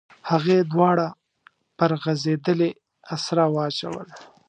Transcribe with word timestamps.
هغې 0.29 0.57
دواړه 0.73 1.07
پر 1.77 1.91
غځېدلې 2.03 2.69
اسره 3.15 3.43
واچول. 3.55 4.07